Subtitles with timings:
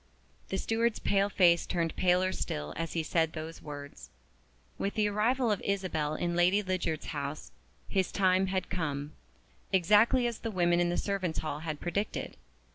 [0.49, 4.09] The steward's pale face turned paler still as he said those words.
[4.79, 7.51] With the arrival of Isabel in Lady Lydiard's house
[7.87, 9.13] "his time had come"
[9.71, 12.35] exactly as the women in the servants' hall had predicted.